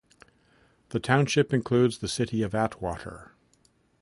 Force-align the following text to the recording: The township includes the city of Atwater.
The 0.89 0.99
township 0.99 1.53
includes 1.53 1.99
the 1.99 2.07
city 2.07 2.41
of 2.41 2.55
Atwater. 2.55 3.35